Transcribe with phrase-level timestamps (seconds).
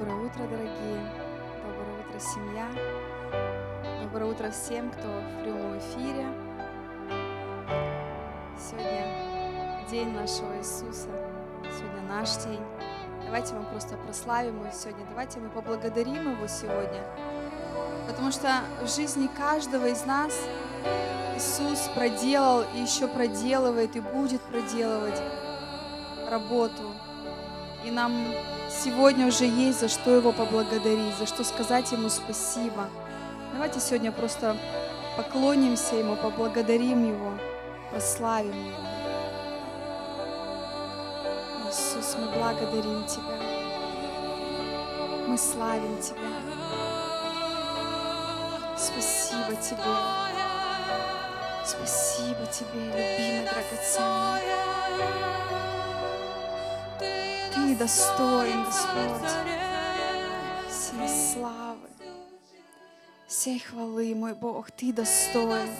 [0.00, 1.12] Доброе утро, дорогие.
[1.62, 2.66] Доброе утро, семья.
[4.02, 6.26] Доброе утро всем, кто в прямом эфире.
[8.58, 11.10] Сегодня день нашего Иисуса.
[11.64, 12.60] Сегодня наш день.
[13.26, 15.04] Давайте мы просто прославим Его сегодня.
[15.10, 17.04] Давайте мы поблагодарим Его сегодня.
[18.08, 18.48] Потому что
[18.82, 20.32] в жизни каждого из нас
[21.36, 25.20] Иисус проделал и еще проделывает и будет проделывать
[26.30, 26.94] работу.
[27.84, 28.14] И нам
[28.84, 32.88] сегодня уже есть за что Его поблагодарить, за что сказать Ему спасибо.
[33.52, 34.56] Давайте сегодня просто
[35.16, 37.32] поклонимся Ему, поблагодарим Его,
[37.90, 38.78] прославим Его.
[41.68, 43.36] Иисус, мы благодарим Тебя.
[45.26, 46.30] Мы славим Тебя.
[48.78, 49.94] Спасибо Тебе.
[51.64, 54.40] Спасибо Тебе, любимый, драгоценный.
[57.70, 59.30] Ты достоин, Господь,
[60.68, 61.88] всей славы,
[63.28, 65.70] всей хвалы, мой Бог, Ты достоин.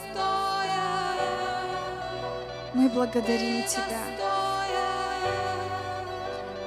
[2.74, 3.98] Мы благодарим Тебя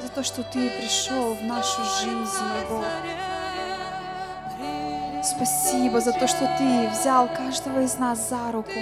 [0.02, 2.86] за то, что Ты пришел в нашу жизнь, мой Бог.
[5.24, 8.74] Спасибо за то, что Ты взял каждого из нас за руку.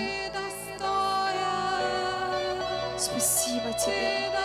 [2.97, 4.40] Спасибо Тебе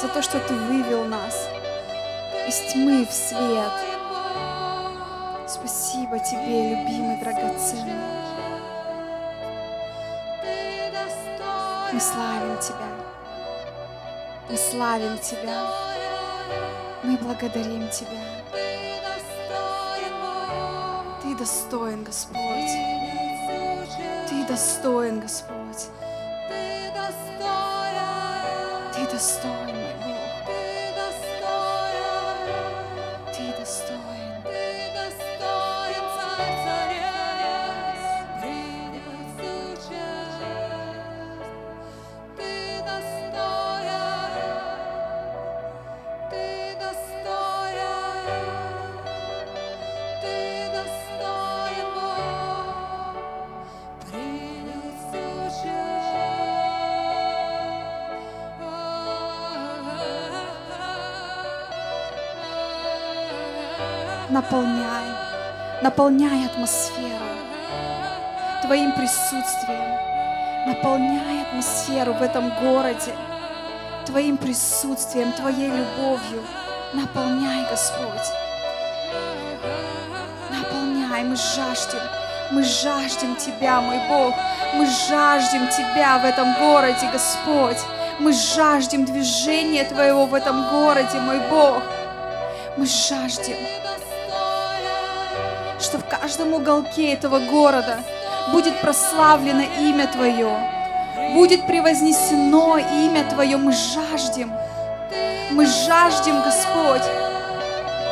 [0.00, 1.48] за то, что Ты вывел нас
[2.46, 3.72] из тьмы в свет.
[5.48, 7.94] Спасибо Тебе, любимый, драгоценный.
[11.92, 12.88] Мы славим Тебя.
[14.48, 15.66] Мы славим Тебя.
[17.02, 18.22] Мы благодарим Тебя.
[21.22, 22.70] Ты достоин, Господь.
[24.28, 25.57] Ты достоин, Господь.
[29.18, 30.17] Ты достоин, мой Бог.
[65.88, 67.24] Наполняй атмосферу
[68.60, 69.96] Твоим присутствием.
[70.66, 73.14] Наполняй атмосферу в этом городе
[74.04, 76.44] Твоим присутствием, Твоей любовью.
[76.92, 78.28] Наполняй, Господь.
[80.52, 82.02] Наполняй, мы жаждем,
[82.50, 84.34] мы жаждем Тебя, мой Бог.
[84.74, 87.82] Мы жаждем Тебя в этом городе, Господь.
[88.18, 91.82] Мы жаждем движения Твоего в этом городе, мой Бог.
[92.76, 93.56] Мы жаждем,
[95.88, 98.00] что в каждом уголке этого города
[98.52, 100.54] будет прославлено имя Твое,
[101.32, 103.56] будет превознесено имя Твое.
[103.56, 104.52] Мы жаждем,
[105.50, 107.08] мы жаждем, Господь,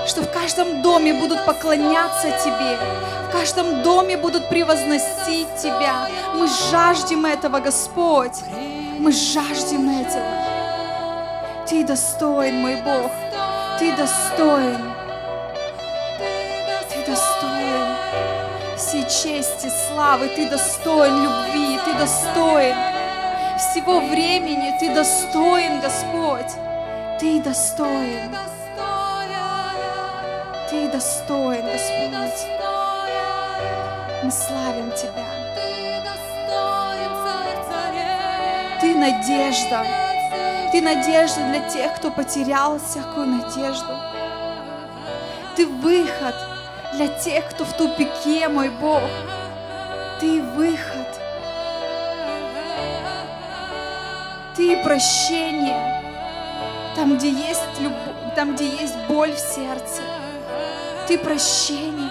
[0.07, 2.79] что в каждом доме будут поклоняться Тебе,
[3.29, 6.09] в каждом доме будут превозносить Тебя.
[6.35, 8.41] Мы жаждем этого, Господь.
[8.99, 10.25] Мы жаждем этого.
[11.69, 13.11] Ты достоин, мой Бог.
[13.79, 14.96] Ты достоин.
[19.05, 20.29] Всей чести, славы.
[20.29, 21.79] Ты достоин любви.
[21.84, 22.77] Ты достоин
[23.59, 24.75] всего времени.
[24.79, 26.53] Ты достоин, Господь.
[27.21, 28.34] Ты достоин.
[30.71, 32.49] Ты достоин, Господь.
[34.23, 35.27] Мы славим Тебя.
[38.81, 39.84] Ты надежда.
[40.73, 43.93] Ты надежда для тех, кто потерял всякую надежду.
[45.57, 46.34] Ты выход
[46.97, 49.03] для тех, кто в тупике, мой Бог.
[50.19, 51.07] Ты выход.
[54.57, 56.03] Ты прощение.
[56.97, 60.01] Там, где есть любовь, там, где есть боль в сердце.
[61.07, 62.10] Ты прощение.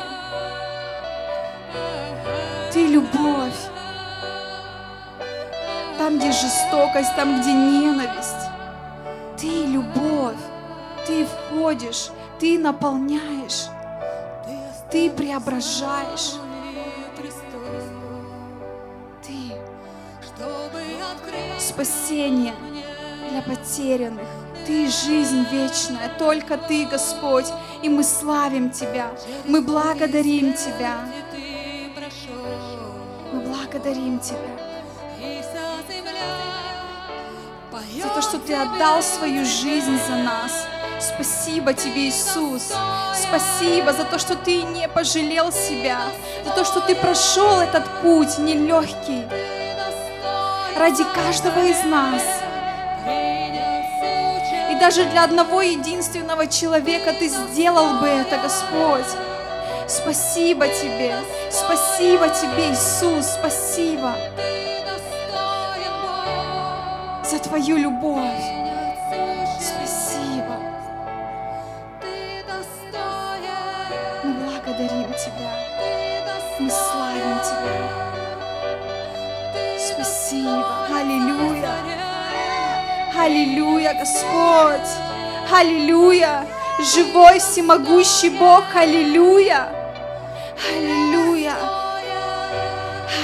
[2.72, 3.60] Ты любовь.
[5.98, 8.50] Там, где жестокость, там, где ненависть.
[9.38, 10.36] Ты любовь.
[11.08, 12.10] Ты входишь,
[12.40, 13.68] ты наполняешь,
[14.96, 16.36] ты преображаешь.
[19.22, 19.52] Ты.
[21.60, 22.56] Спасение
[23.30, 24.26] для потерянных.
[24.66, 27.48] Ты жизнь вечная, только Ты, Господь,
[27.84, 29.12] и мы славим Тебя,
[29.46, 30.96] мы благодарим Тебя,
[33.34, 34.56] мы благодарим Тебя.
[38.02, 40.68] За то, что Ты отдал свою жизнь за нас,
[41.14, 42.74] Спасибо Тебе, Иисус.
[43.14, 46.00] Спасибо за то, что Ты не пожалел себя,
[46.44, 49.24] за то, что Ты прошел этот путь нелегкий
[50.78, 52.24] ради каждого из нас.
[54.72, 59.06] И даже для одного единственного человека Ты сделал бы это, Господь.
[59.88, 61.16] Спасибо Тебе,
[61.52, 64.16] спасибо Тебе, Иисус, спасибо
[67.24, 68.55] за Твою любовь.
[79.86, 80.88] Спасибо.
[80.88, 81.76] Аллилуйя.
[83.16, 84.90] Аллилуйя, Господь.
[85.52, 86.48] Аллилуйя.
[86.80, 88.64] Живой, всемогущий Бог.
[88.76, 89.68] Аллилуйя.
[90.68, 91.56] Аллилуйя.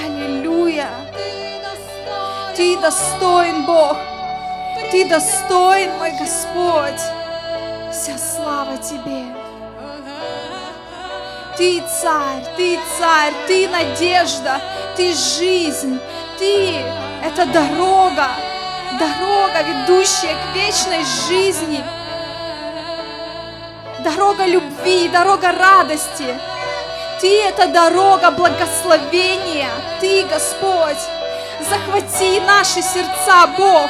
[0.05, 0.89] Аллилуйя.
[2.55, 3.97] Ты достоин, Бог.
[4.91, 7.01] Ты достоин, мой Господь.
[7.91, 9.25] Вся слава Тебе.
[11.57, 14.61] Ты царь, ты царь, ты надежда,
[14.95, 15.99] ты жизнь,
[16.41, 16.83] ты—
[17.23, 18.29] это дорога,
[18.99, 21.83] дорога, ведущая к вечной жизни,
[23.99, 26.35] дорога любви, дорога радости.
[27.19, 31.03] Ты— это дорога благословения, Ты, Господь.
[31.69, 33.87] Захвати наши сердца, Бог,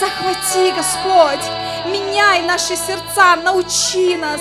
[0.00, 1.46] захвати, Господь.
[1.84, 4.40] Меняй наши сердца, научи нас,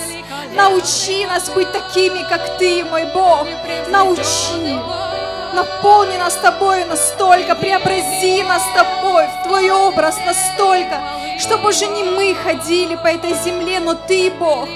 [0.55, 3.45] научи нас быть такими, как Ты, мой Бог.
[3.89, 5.08] Научи.
[5.53, 11.01] Наполни нас Тобой настолько, преобрази нас Тобой в Твой образ настолько,
[11.39, 14.67] чтобы уже не мы ходили по этой земле, но Ты, Бог,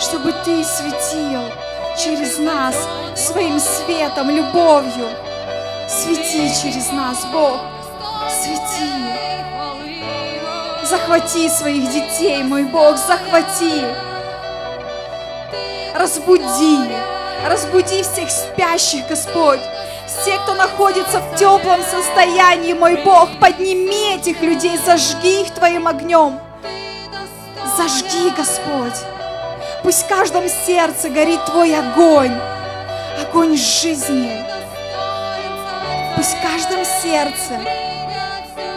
[0.00, 1.42] чтобы Ты светил
[1.96, 2.76] через нас
[3.16, 5.08] своим светом, любовью.
[5.88, 7.60] Свети через нас, Бог,
[8.30, 8.92] свети.
[10.84, 13.84] Захвати своих детей, мой Бог, захвати.
[15.94, 16.78] Разбуди,
[17.46, 19.60] разбуди всех спящих, Господь.
[20.06, 26.40] Все, кто находится в теплом состоянии, мой Бог, подними этих людей, зажги их Твоим огнем.
[27.76, 28.98] Зажги, Господь.
[29.82, 32.34] Пусть в каждом сердце горит Твой огонь,
[33.22, 34.44] огонь жизни.
[36.16, 37.60] Пусть в каждом сердце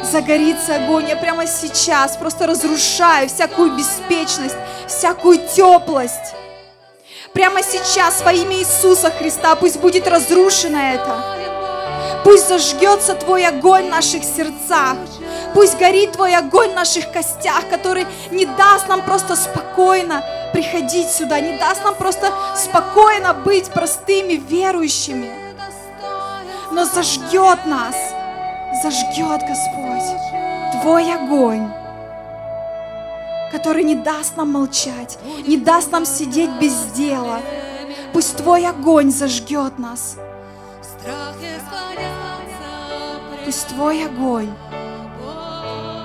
[0.03, 1.07] загорится огонь.
[1.07, 6.35] Я прямо сейчас просто разрушаю всякую беспечность, всякую теплость.
[7.33, 11.41] Прямо сейчас во имя Иисуса Христа пусть будет разрушено это.
[12.23, 14.97] Пусть зажгется Твой огонь в наших сердцах.
[15.53, 20.23] Пусть горит Твой огонь в наших костях, который не даст нам просто спокойно
[20.53, 25.29] приходить сюда, не даст нам просто спокойно быть простыми верующими,
[26.71, 27.95] но зажгет нас,
[28.83, 31.69] зажгет Господь Твой огонь,
[33.51, 37.41] который не даст нам молчать, не даст нам сидеть без дела.
[38.13, 40.15] Пусть Твой огонь зажгет нас.
[43.45, 44.49] Пусть Твой огонь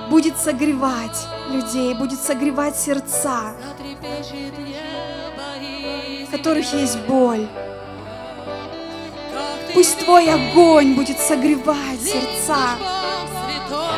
[0.09, 3.53] будет согревать людей, будет согревать сердца,
[6.27, 7.47] в которых есть боль.
[9.73, 12.57] Пусть Твой огонь будет согревать сердца,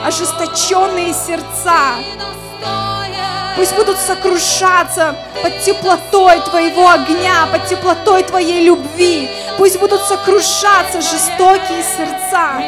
[0.05, 1.95] ожесточенные сердца.
[3.55, 9.29] Пусть будут сокрушаться под теплотой Твоего огня, под теплотой Твоей любви.
[9.57, 12.61] Пусть будут сокрушаться жестокие сердца.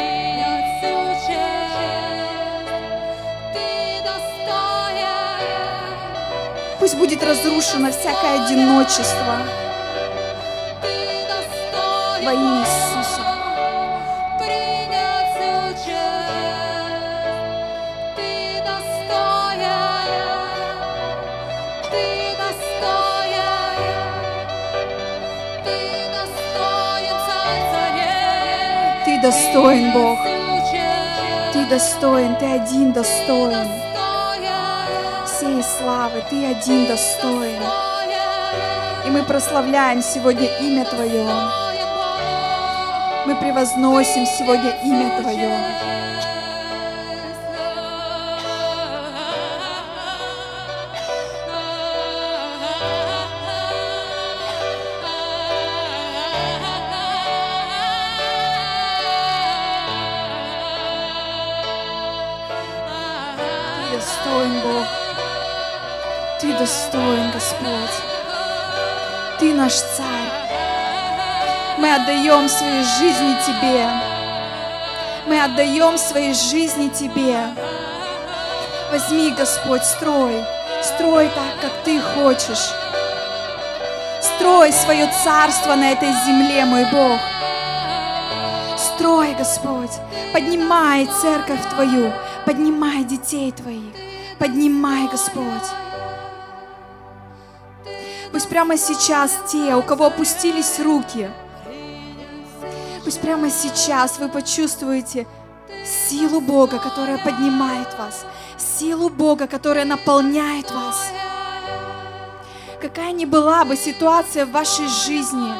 [6.78, 9.38] Пусть будет разрушено всякое одиночество.
[12.22, 12.61] Во имя
[29.22, 30.18] достоин, Бог.
[31.52, 33.68] Ты достоин, Ты один достоин
[35.26, 36.22] всей славы.
[36.28, 37.62] Ты один достоин.
[39.06, 41.26] И мы прославляем сегодня имя Твое.
[43.26, 46.01] Мы превозносим сегодня имя Твое.
[72.72, 73.88] Свои жизни Тебе.
[75.26, 77.38] Мы отдаем свои жизни Тебе.
[78.90, 80.44] Возьми, Господь, строй
[80.82, 82.72] Строй так, как ты хочешь.
[84.20, 87.20] Строй свое царство на этой земле, мой Бог.
[88.76, 89.92] Строй, Господь.
[90.32, 92.12] Поднимай церковь Твою.
[92.44, 93.94] Поднимай детей Твоих.
[94.40, 95.68] Поднимай, Господь.
[98.32, 101.30] Пусть прямо сейчас те, у кого опустились руки,
[103.12, 105.26] пусть прямо сейчас вы почувствуете
[105.84, 108.24] силу Бога, которая поднимает вас,
[108.56, 111.12] силу Бога, которая наполняет вас.
[112.80, 115.52] Какая ни была бы ситуация в вашей жизни,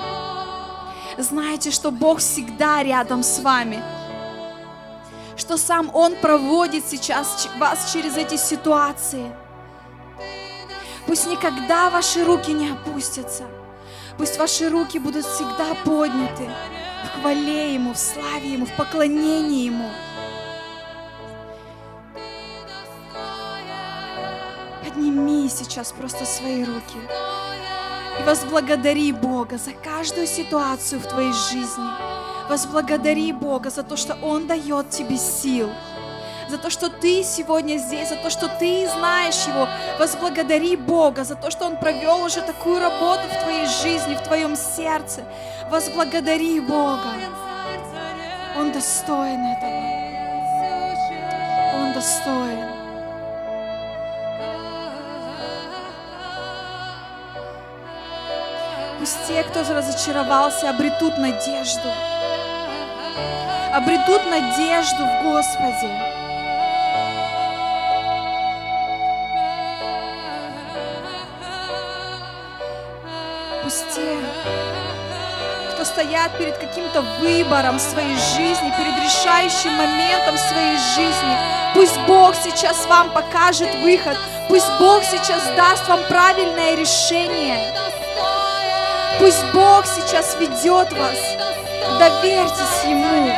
[1.19, 3.83] знайте, что Бог всегда рядом с вами,
[5.37, 9.31] что сам Он проводит сейчас вас через эти ситуации–
[11.07, 13.45] Пусть никогда ваши руки не опустятся.
[14.17, 16.49] Пусть ваши руки будут всегда подняты
[17.23, 19.89] хвале Ему, в славе Ему, в поклонении Ему.
[24.83, 26.99] Подними сейчас просто свои руки
[28.19, 31.89] и возблагодари Бога за каждую ситуацию в твоей жизни.
[32.51, 35.71] Возблагодари Бога за то, что Он дает тебе сил
[36.53, 39.67] за то, что ты сегодня здесь, за то, что ты знаешь Его.
[39.99, 44.55] Возблагодари Бога за то, что Он провел уже такую работу в твоей жизни, в твоем
[44.55, 45.25] сердце.
[45.71, 47.09] Возблагодари Бога.
[48.59, 49.73] Он достоин этого.
[51.81, 52.69] Он достоин.
[58.99, 61.89] Пусть те, кто разочаровался, обретут надежду.
[63.73, 66.12] Обретут надежду в Господе.
[75.93, 81.37] Стоят перед каким-то выбором своей жизни, перед решающим моментом своей жизни.
[81.75, 84.17] Пусть Бог сейчас вам покажет выход.
[84.49, 87.75] Пусть Бог сейчас даст вам правильное решение.
[89.19, 91.19] Пусть Бог сейчас ведет вас.
[91.99, 93.35] Доверьтесь Ему.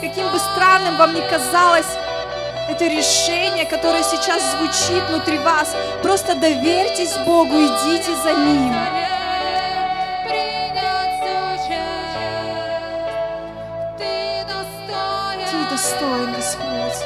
[0.00, 1.86] Каким бы странным вам ни казалось
[2.78, 5.74] это решение, которое сейчас звучит внутри вас.
[6.00, 8.72] Просто доверьтесь Богу, идите за Ним.
[15.50, 17.04] Ты достоин, Господь.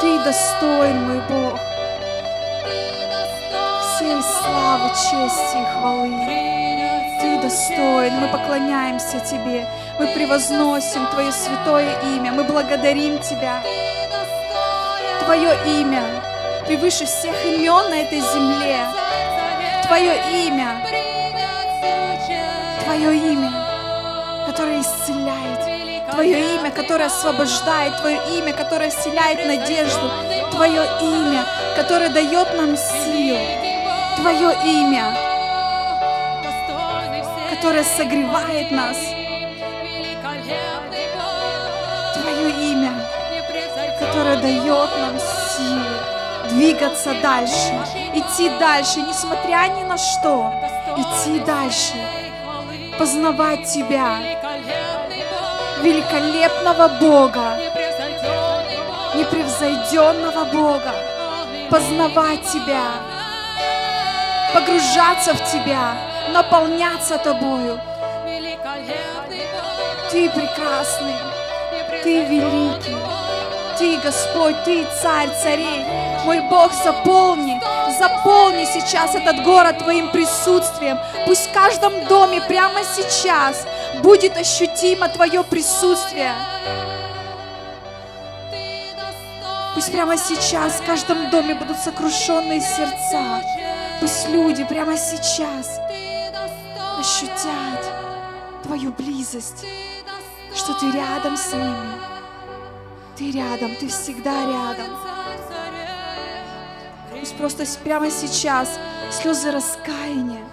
[0.00, 1.58] Ты достоин, мой Бог.
[3.96, 6.46] Всей славы, чести и хвалы.
[7.42, 9.68] Достоин, мы поклоняемся Тебе,
[10.00, 13.62] мы превозносим Твое святое имя, мы благодарим Тебя.
[15.26, 16.04] Твое имя.
[16.68, 18.86] Превыше всех имен на этой земле.
[19.84, 20.14] Твое
[20.46, 20.80] имя,
[22.84, 23.52] Твое имя,
[24.46, 30.10] которое исцеляет, Твое имя, которое освобождает, Твое имя, которое вселяет надежду,
[30.52, 33.38] Твое имя, которое дает нам силу,
[34.16, 35.12] Твое имя,
[37.50, 38.96] которое согревает нас,
[44.26, 47.72] которая дает нам силы двигаться дальше,
[48.12, 50.52] идти дальше, несмотря ни на что,
[50.96, 51.94] идти дальше,
[52.98, 54.18] познавать Тебя,
[55.82, 57.56] великолепного Бога,
[59.14, 60.94] непревзойденного Бога,
[61.70, 62.84] познавать Тебя,
[64.52, 65.94] погружаться в Тебя,
[66.32, 67.80] наполняться Тобою.
[70.10, 71.14] Ты прекрасный,
[72.02, 73.25] Ты великий.
[73.78, 75.84] Ты, Господь, Ты царь царей.
[76.24, 77.60] Мой Бог, заполни,
[77.98, 80.98] заполни сейчас этот город Твоим присутствием.
[81.26, 83.66] Пусть в каждом доме прямо сейчас
[84.02, 86.32] будет ощутимо Твое присутствие.
[89.74, 93.42] Пусть прямо сейчас в каждом доме будут сокрушенные сердца.
[94.00, 95.80] Пусть люди прямо сейчас
[96.98, 97.92] ощутят
[98.62, 99.66] Твою близость,
[100.54, 102.15] что Ты рядом с ними.
[103.16, 104.94] Ты рядом, ты всегда рядом.
[107.18, 108.78] Пусть просто прямо сейчас
[109.10, 110.44] слезы раскаяния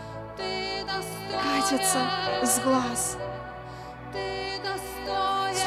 [1.43, 2.00] катятся
[2.41, 3.17] из глаз.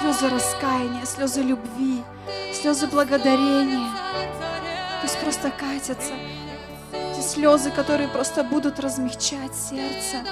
[0.00, 2.02] Слезы раскаяния, слезы любви,
[2.54, 3.90] слезы благодарения.
[5.02, 6.14] Пусть просто катятся
[6.92, 10.24] эти слезы, которые просто будут размягчать сердце.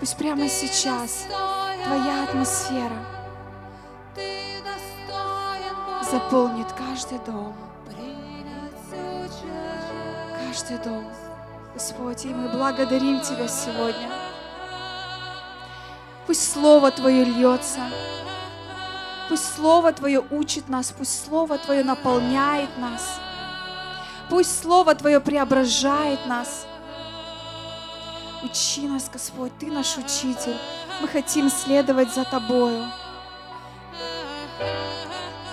[0.00, 1.24] Пусть прямо сейчас
[1.82, 3.06] твоя атмосфера–
[6.10, 7.54] заполнит каждый дом.
[10.46, 11.04] Каждый дом.
[11.72, 14.10] Господь, и мы благодарим Тебя сегодня.
[16.26, 17.80] Пусть Слово Твое льется.
[19.28, 23.20] Пусть Слово Твое учит нас, пусть Слово Твое наполняет нас.
[24.28, 26.66] Пусть Слово Твое преображает нас.
[28.42, 30.56] Учи нас, Господь, Ты наш учитель.
[31.00, 32.86] Мы хотим следовать за Тобою.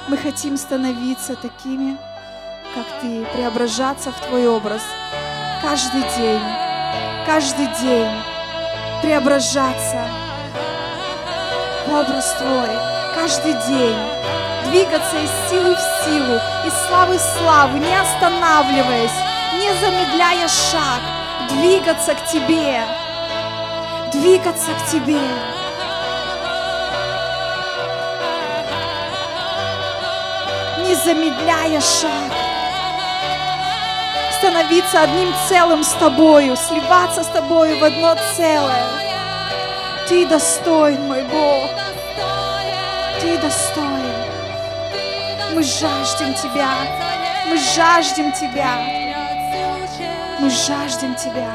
[0.08, 1.98] Мы хотим становиться такими,
[2.74, 4.82] как Ты, преображаться в Твой образ.
[5.62, 6.42] Каждый день,
[7.26, 8.10] каждый день
[9.02, 10.08] преображаться
[11.88, 12.70] в образ Твой,
[13.16, 13.98] каждый день
[14.70, 19.12] двигаться из силы в силу, из славы в славу, не останавливаясь,
[19.60, 21.02] не замедляя шаг,
[21.50, 22.82] двигаться к Тебе,
[24.14, 25.57] двигаться к Тебе.
[31.04, 32.32] Замедляя шаг,
[34.38, 38.86] становиться одним целым с Тобою, сливаться с Тобою в одно целое.
[40.08, 41.70] Ты достоин, мой Бог.
[43.22, 44.16] Ты достоин.
[45.54, 46.70] Мы жаждем Тебя.
[47.48, 48.80] Мы жаждем Тебя.
[50.40, 51.52] Мы жаждем Тебя.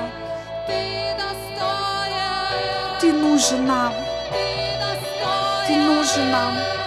[3.00, 3.94] Ты нужен нам.
[5.66, 6.81] Ты нужен нам.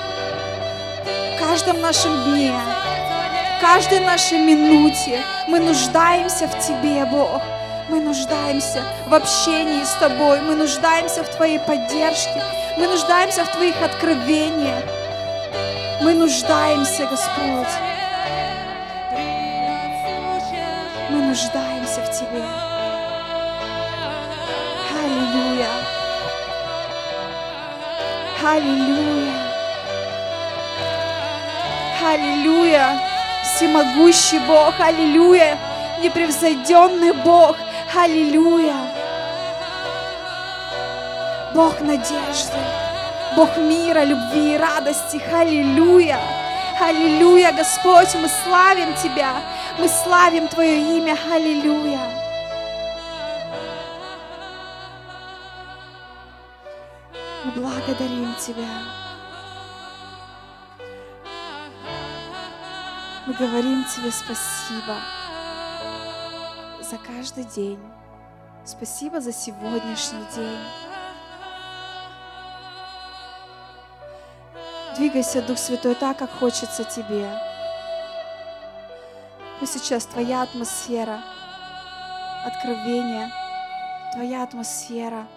[1.55, 7.41] Каждом нашем дне, в каждой нашей минуте мы нуждаемся в Тебе, Бог.
[7.87, 10.41] Мы нуждаемся в общении с Тобой.
[10.41, 12.43] Мы нуждаемся в Твоей поддержке.
[12.77, 14.83] Мы нуждаемся в Твоих откровениях.
[16.01, 17.73] Мы нуждаемся, Господь.
[21.09, 22.43] Мы нуждаемся в Тебе.
[24.93, 25.69] Аллилуйя.
[28.43, 29.44] Аллилуйя.
[32.05, 33.01] Аллилуйя.
[33.43, 34.79] Всемогущий Бог.
[34.79, 35.57] Аллилуйя.
[36.03, 37.55] Непревзойденный Бог.
[37.95, 38.75] Аллилуйя.
[41.55, 42.59] Бог надежды.
[43.35, 45.19] Бог мира, любви и радости.
[45.33, 46.19] Аллилуйя.
[46.79, 49.41] Аллилуйя, Господь, мы славим Тебя.
[49.79, 51.17] Мы славим Твое имя.
[51.33, 52.01] Аллилуйя.
[57.45, 59.04] Мы благодарим Тебя.
[63.27, 64.99] Мы говорим Тебе спасибо
[66.79, 67.79] за каждый день.
[68.63, 70.59] Спасибо за сегодняшний день.
[74.95, 77.27] Двигайся, Дух Святой, так, как хочется Тебе.
[79.59, 81.19] Пусть сейчас Твоя атмосфера
[82.45, 83.31] откровения,
[84.13, 85.27] Твоя атмосфера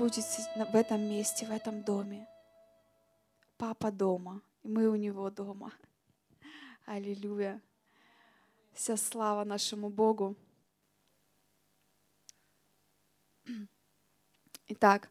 [0.00, 2.26] будет в этом месте, в этом доме.
[3.56, 5.70] Папа дома, и мы у Него дома.
[6.86, 7.60] Аллилуйя.
[8.72, 10.36] Вся слава нашему Богу.
[14.68, 15.10] Итак,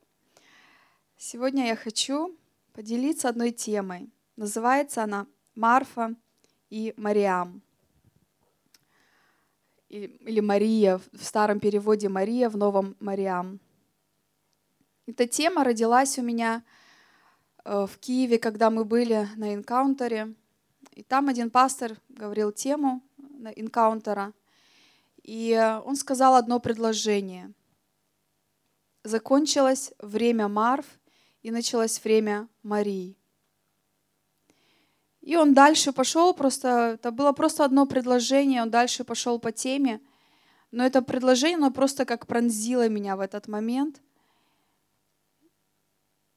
[1.17, 2.33] сегодня я хочу
[2.71, 4.09] поделиться одной темой.
[4.37, 6.15] Называется она «Марфа
[6.69, 7.61] и Мариам».
[9.89, 13.59] Или Мария, в старом переводе Мария, в новом Мариам.
[15.07, 16.63] Эта тема родилась у меня
[17.65, 20.35] э, в Киеве, когда мы были на энкаунтере.
[20.95, 23.03] И там один пастор говорил тему
[23.55, 24.33] энкаунтера.
[25.21, 25.55] И
[25.85, 27.53] он сказал одно предложение.
[29.03, 30.85] Закончилось время Марф,
[31.45, 33.15] и началось время Марии.
[35.21, 40.01] И он дальше пошел, просто это было просто одно предложение, он дальше пошел по теме,
[40.71, 44.01] но это предложение, оно просто как пронзило меня в этот момент.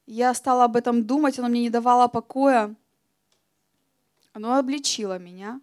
[0.05, 2.75] Я стала об этом думать, оно мне не давало покоя,
[4.39, 5.61] оно обличило меня.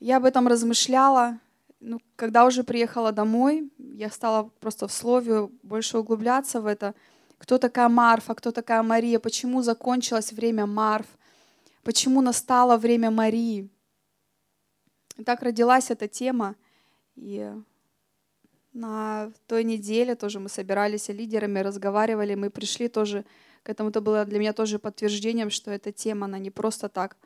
[0.00, 1.38] Я об этом размышляла,
[1.80, 6.94] ну, когда уже приехала домой, я стала просто в слове больше углубляться в это–
[7.44, 11.06] кто такая Марфа, кто такая Мария, почему закончилось время Марф,
[11.82, 13.68] почему настало время Марии.
[15.18, 16.56] И так родилась эта тема.
[17.16, 17.52] И
[18.72, 23.26] на той неделе тоже мы собирались лидерами, разговаривали, мы пришли тоже
[23.64, 23.88] к этому.
[23.88, 27.16] Это было для меня тоже подтверждением, что эта тема, она не просто так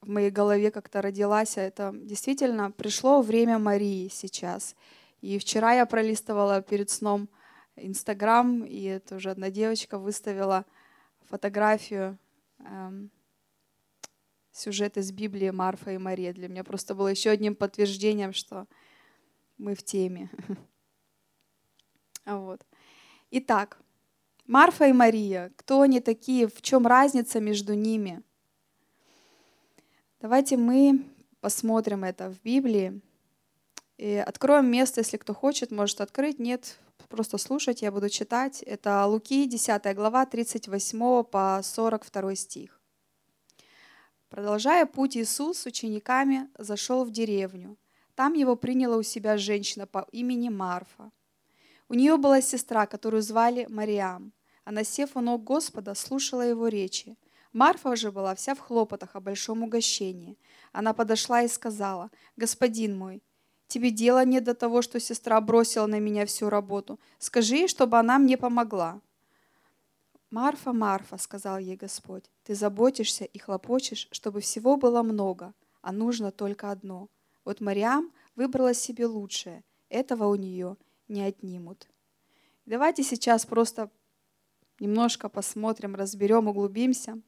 [0.00, 4.76] в моей голове как-то родилась, а это действительно пришло время Марии сейчас.
[5.22, 7.28] И вчера я пролистывала перед сном
[7.76, 10.66] Инстаграм, и тоже одна девочка выставила
[11.28, 12.18] фотографию
[12.58, 13.10] эм,
[14.52, 16.34] сюжет из Библии Марфа и Мария.
[16.34, 18.66] Для меня просто было еще одним подтверждением, что
[19.56, 20.30] мы в теме.
[22.26, 22.64] Вот.
[23.32, 23.83] Итак,
[24.46, 28.22] Марфа и Мария, кто они такие, в чем разница между ними?
[30.20, 31.04] Давайте мы
[31.40, 33.00] посмотрим это в Библии.
[33.96, 36.38] И откроем место, если кто хочет, может открыть.
[36.38, 36.78] Нет,
[37.08, 38.62] просто слушать, я буду читать.
[38.62, 42.80] Это Луки, 10 глава, 38 по 42 стих.
[44.28, 47.78] Продолжая путь, Иисус с учениками зашел в деревню.
[48.14, 51.10] Там его приняла у себя женщина по имени Марфа.
[51.94, 54.32] У нее была сестра, которую звали Мариам.
[54.64, 57.16] Она, сев у ног Господа, слушала его речи.
[57.52, 60.36] Марфа же была вся в хлопотах о большом угощении.
[60.72, 63.22] Она подошла и сказала, «Господин мой,
[63.68, 66.98] тебе дела нет до того, что сестра бросила на меня всю работу.
[67.20, 69.00] Скажи ей, чтобы она мне помогла».
[70.30, 76.32] «Марфа, Марфа»,— сказал ей Господь,— «ты заботишься и хлопочешь, чтобы всего было много, а нужно
[76.32, 77.08] только одно.
[77.44, 80.76] Вот Мариам выбрала себе лучшее, этого у нее
[81.08, 81.88] не отнимут».
[82.66, 83.90] Давайте сейчас просто
[84.80, 87.20] немножко посмотрим, разберем, углубимся.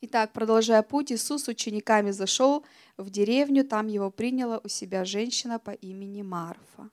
[0.00, 2.64] Итак, продолжая путь, Иисус с учениками зашел
[2.96, 6.90] в деревню, там его приняла у себя женщина по имени Марфа.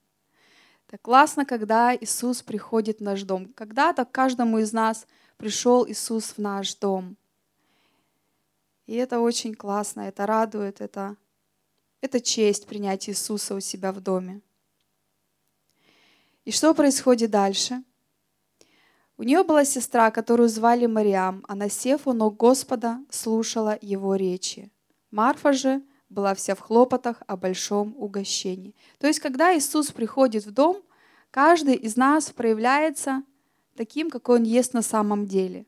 [0.86, 3.52] Так классно, когда Иисус приходит в наш дом.
[3.54, 7.18] Когда-то каждому из нас пришел Иисус в наш дом.
[8.86, 11.18] И это очень классно, это радует, это,
[12.02, 14.42] это честь принять Иисуса у себя в доме.
[16.44, 17.84] И что происходит дальше?
[19.18, 21.46] У нее была сестра, которую звали Мариам.
[21.48, 24.72] Она, сев у ног Господа, слушала его речи.
[25.12, 28.76] Марфа же была вся в хлопотах о большом угощении.
[28.98, 30.82] То есть, когда Иисус приходит в дом,
[31.30, 33.22] каждый из нас проявляется
[33.76, 35.68] таким, какой он есть на самом деле.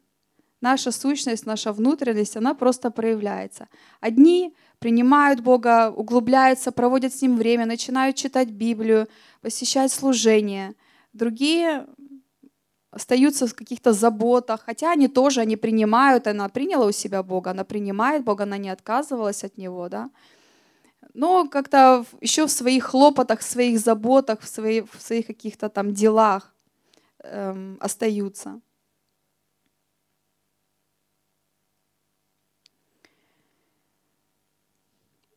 [0.60, 3.68] Наша сущность, наша внутренность, она просто проявляется.
[4.00, 9.08] Одни принимают Бога, углубляются, проводят с Ним время, начинают читать Библию,
[9.42, 10.74] посещать служение.
[11.14, 11.88] Другие
[12.92, 17.64] остаются в каких-то заботах, хотя они тоже, они принимают, она приняла у себя Бога, она
[17.64, 20.10] принимает Бога, она не отказывалась от Него, да,
[21.14, 25.94] но как-то еще в своих хлопотах, в своих заботах, в своих, в своих каких-то там
[25.94, 26.54] делах
[27.24, 28.60] эм, остаются.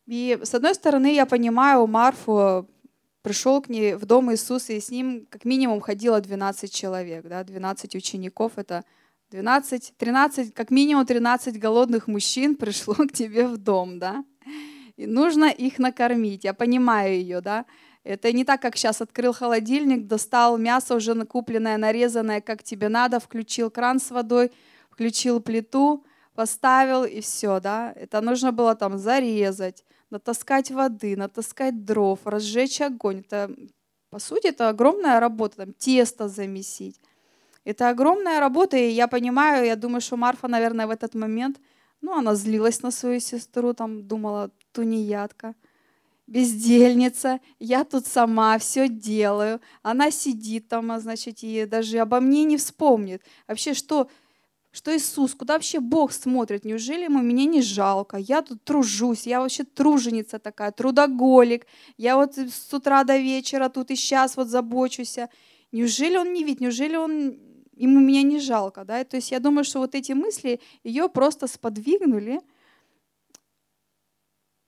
[0.07, 2.67] И с одной стороны, я понимаю Марфу,
[3.21, 7.43] пришел к ней в дом Иисуса, и с ним как минимум ходило 12 человек, да,
[7.43, 8.85] 12 учеников, это
[9.31, 14.23] 12, 13, как минимум 13 голодных мужчин пришло к тебе в дом, да,
[14.95, 16.45] и нужно их накормить.
[16.45, 17.65] Я понимаю ее, да.
[18.05, 23.19] Это не так, как сейчас открыл холодильник, достал мясо уже накупленное, нарезанное, как тебе надо,
[23.19, 24.51] включил кран с водой,
[24.89, 27.91] включил плиту, поставил и все, да.
[27.97, 33.19] Это нужно было там зарезать, натаскать воды, натаскать дров, разжечь огонь.
[33.19, 33.53] Это,
[34.09, 36.99] по сути, это огромная работа, там, тесто замесить.
[37.63, 41.59] Это огромная работа, и я понимаю, я думаю, что Марфа, наверное, в этот момент,
[41.99, 45.53] ну, она злилась на свою сестру, там, думала, тунеядка,
[46.27, 49.59] бездельница, я тут сама все делаю.
[49.81, 53.21] Она сидит там, а, значит, и даже обо мне не вспомнит.
[53.47, 54.09] Вообще, что,
[54.77, 56.65] что Иисус, куда вообще Бог смотрит?
[56.65, 58.17] Неужели ему меня не жалко?
[58.17, 61.65] Я тут тружусь, я вообще труженица такая, трудоголик.
[61.97, 65.17] Я вот с утра до вечера тут и сейчас вот забочусь.
[65.71, 66.61] Неужели он не видит?
[66.61, 67.39] Неужели он
[67.75, 68.85] ему меня не жалко?
[68.85, 69.03] Да?
[69.03, 72.39] То есть я думаю, что вот эти мысли ее просто сподвигнули–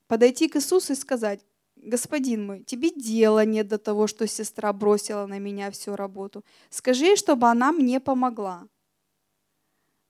[0.09, 1.45] подойти к Иисусу и сказать,
[1.75, 6.43] господин мой, тебе дела нет до того, что сестра бросила на меня всю работу.
[6.69, 8.67] Скажи, чтобы она мне помогла.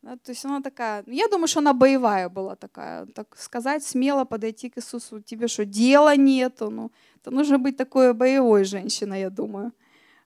[0.10, 3.84] Да, то есть она такая, ну, я думаю, что она боевая была такая, так сказать,
[3.84, 5.22] смело подойти к Иисусу.
[5.22, 6.72] Тебе что, дела нету?
[6.72, 9.72] Ну, это нужно быть такой боевой женщиной, я думаю.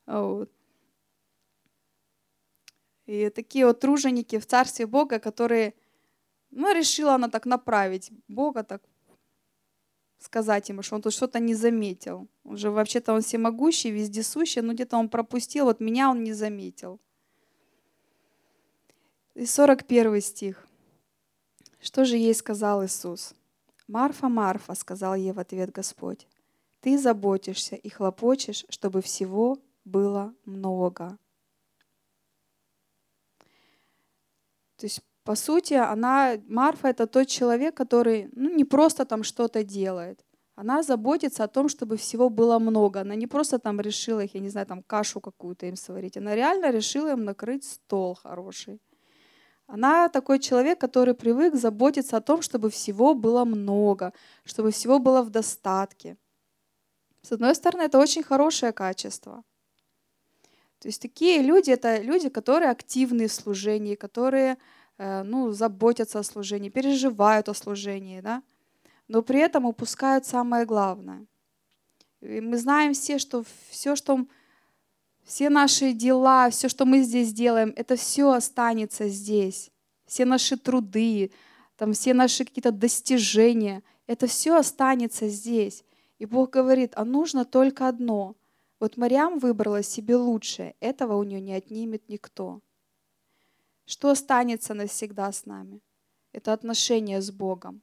[0.06, 0.50] Вот.
[3.08, 5.74] И такие вот труженики в Царстве Бога, которые,
[6.52, 8.82] ну, решила она так направить Бога так
[10.18, 12.30] сказать ему, что он тут что-то не заметил.
[12.46, 17.02] Уже вообще-то он всемогущий, вездесущий, но где-то он пропустил, вот меня он не заметил.
[19.36, 20.68] И 41 стих.
[21.80, 23.34] Что же ей сказал Иисус?
[23.88, 26.28] «Марфа, Марфа»,— сказал ей в ответ Господь,
[26.80, 31.18] «ты заботишься и хлопочешь, чтобы всего было много».
[34.78, 39.64] То есть по сути, она, Марфа это тот человек, который ну, не просто там что-то
[39.64, 40.26] делает.
[40.56, 43.02] Она заботится о том, чтобы всего было много.
[43.02, 46.18] Она не просто там решила их, я не знаю, там кашу какую-то им сварить.
[46.18, 48.82] Она реально решила им накрыть стол хороший.
[49.74, 54.14] Она такой человек, который привык заботиться о том, чтобы всего было много,
[54.46, 56.18] чтобы всего было в достатке.
[57.22, 59.44] С одной стороны, это очень хорошее качество.
[60.80, 64.58] То есть такие люди— это люди, которые активны в служении, которые
[64.98, 68.44] Э, ну, заботятся о служении, переживают о служении, да?
[69.08, 71.26] но при этом упускают самое главное.
[72.22, 74.26] И мы знаем все, что все, что
[75.24, 79.72] все наши дела, все, что мы здесь делаем, это все останется здесь.
[80.06, 81.32] Все наши труды,
[81.78, 85.84] там все наши какие-то достижения, это все останется здесь.
[86.20, 88.36] И Бог говорит, а нужно только одно.
[88.80, 92.62] Вот Мариам выбрала себе лучшее, этого у нее не отнимет никто.
[93.86, 95.82] Что останется навсегда с нами?
[96.32, 97.82] Это отношение с Богом.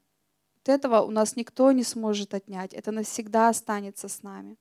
[0.56, 2.74] Вот этого у нас никто не сможет отнять.
[2.74, 4.58] Это навсегда останется с нами.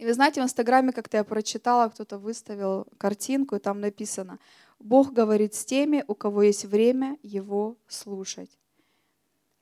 [0.00, 4.38] И вы знаете, в Инстаграме как-то я прочитала, кто-то выставил картинку, и там написано,
[4.78, 8.58] Бог говорит с теми, у кого есть время его слушать.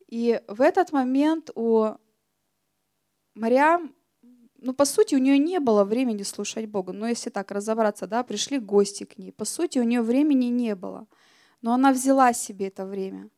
[0.07, 1.89] И в этот момент у
[3.35, 3.93] Мариам,
[4.59, 6.93] ну, по сути, у нее не было времени слушать Бога.
[6.93, 9.33] Но если так разобраться, да, пришли гости к ней.
[9.33, 11.09] По сути, у нее времени не было.
[11.63, 13.29] Но она взяла себе это время.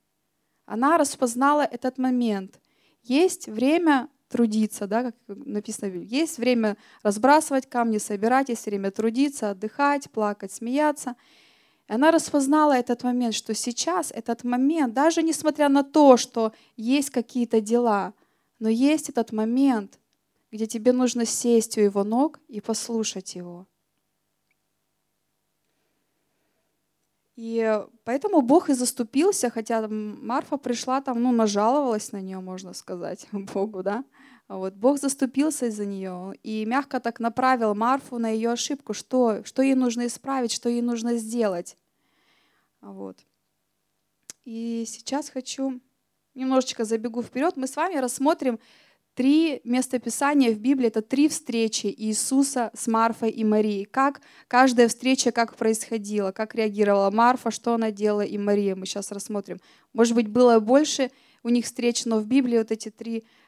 [0.66, 2.60] Она распознала этот момент.
[3.02, 5.88] Есть время трудиться, да, как написано.
[5.88, 11.16] Есть время разбрасывать камни, собирать, есть время трудиться, отдыхать, плакать, смеяться.
[11.88, 17.10] И она распознала этот момент, что сейчас этот момент, даже несмотря на то, что есть
[17.10, 18.14] какие-то дела,
[18.60, 19.98] но есть этот момент,
[20.52, 23.66] где тебе нужно сесть у его ног и послушать его.
[27.40, 33.26] И поэтому Бог и заступился, хотя Марфа пришла там, ну, нажаловалась на нее, можно сказать,
[33.32, 34.04] Богу, да.
[34.50, 39.44] А вот Бог заступился из-за нее и мягко так направил Марфу на ее ошибку, что,
[39.44, 41.76] что ей нужно исправить, что ей нужно сделать.
[42.80, 43.16] Вот.
[44.44, 45.80] И сейчас хочу
[46.34, 47.56] немножечко забегу вперед.
[47.56, 48.58] Мы с вами рассмотрим
[49.14, 53.84] три местописания в Библии, это три встречи Иисуса с Марфой и Марией.
[53.84, 58.74] Как каждая встреча, как происходила, как реагировала Марфа, что она делала и Мария.
[58.74, 59.60] Мы сейчас рассмотрим.
[59.92, 61.12] Может быть, было больше
[61.44, 63.39] у них встреч, но в Библии вот эти три встречи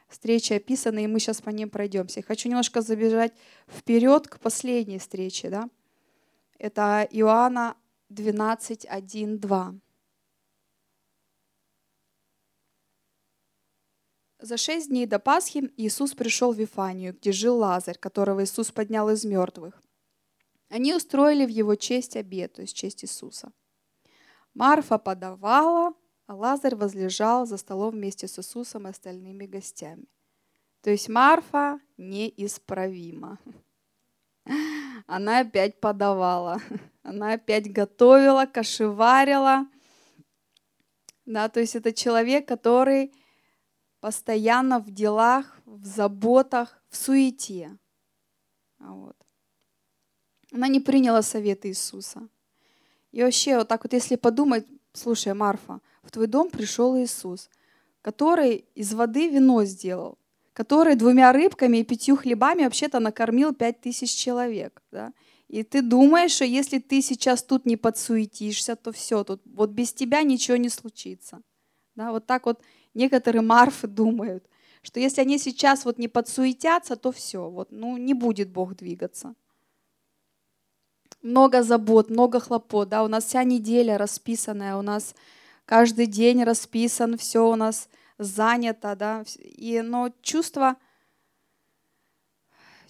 [0.55, 2.21] описаны, и мы сейчас по ним пройдемся.
[2.21, 3.33] Хочу немножко забежать
[3.67, 5.49] вперед к последней встрече.
[5.49, 5.69] Да?
[6.57, 7.75] Это Иоанна
[8.09, 9.75] 12, 1, 2.
[14.39, 19.09] За шесть дней до Пасхи Иисус пришел в Вифанию, где жил Лазарь, которого Иисус поднял
[19.09, 19.81] из мертвых.
[20.67, 23.53] Они устроили в его честь обед, то есть честь Иисуса.
[24.53, 25.93] Марфа подавала,
[26.27, 30.05] а Лазарь возлежал за столом вместе с Иисусом и остальными гостями.
[30.81, 33.39] То есть Марфа неисправима.
[35.07, 36.61] Она опять подавала,
[37.03, 39.67] она опять готовила, кошеварила.
[41.25, 43.13] Да, то есть это человек, который
[44.01, 47.77] постоянно в делах, в заботах, в суете.
[48.79, 49.15] А вот.
[50.51, 52.27] Она не приняла совет Иисуса.
[53.11, 57.49] И вообще, вот так вот, если подумать, слушай, Марфа, в твой дом пришел Иисус,
[58.01, 60.17] который из воды вино сделал,
[60.53, 64.81] который двумя рыбками и пятью хлебами вообще-то накормил пять тысяч человек.
[64.91, 65.13] Да?
[65.47, 69.93] И ты думаешь, что если ты сейчас тут не подсуетишься, то все, тут вот без
[69.93, 71.41] тебя ничего не случится.
[71.95, 72.61] Да, вот так вот
[72.93, 74.43] некоторые марфы думают,
[74.81, 79.35] что если они сейчас вот не подсуетятся, то все, вот, ну не будет Бог двигаться.
[81.21, 85.15] Много забот, много хлопот, да, у нас вся неделя расписанная, у нас
[85.65, 90.77] каждый день расписан, все у нас занято, да, и, но чувство,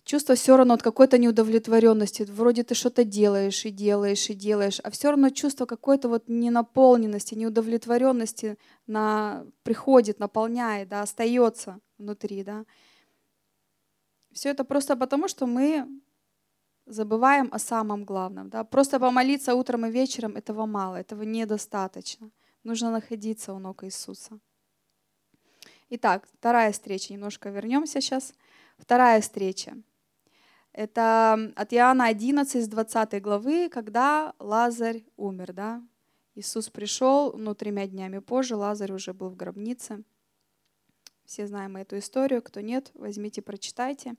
[0.03, 2.23] чувство все равно от какой-то неудовлетворенности.
[2.23, 7.35] Вроде ты что-то делаешь и делаешь и делаешь, а все равно чувство какой-то вот ненаполненности,
[7.35, 8.57] неудовлетворенности
[8.87, 12.43] на, приходит, наполняет, да, остается внутри.
[12.43, 12.65] Да.
[14.31, 15.87] Все это просто потому, что мы
[16.85, 18.49] забываем о самом главном.
[18.49, 18.63] Да.
[18.63, 22.29] Просто помолиться утром и вечером этого мало, этого недостаточно.
[22.63, 24.39] Нужно находиться у ног Иисуса.
[25.89, 27.13] Итак, вторая встреча.
[27.13, 28.33] Немножко вернемся сейчас.
[28.77, 29.77] Вторая встреча.
[30.71, 35.53] Это от Иоанна 11, с 20 главы, когда Лазарь умер.
[35.53, 35.83] Да?
[36.35, 40.03] Иисус пришел, но тремя днями позже Лазарь уже был в гробнице.
[41.25, 42.41] Все знаем эту историю.
[42.41, 44.15] Кто нет, возьмите, прочитайте.